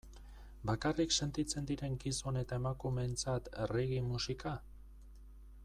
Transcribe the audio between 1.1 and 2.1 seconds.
sentitzen diren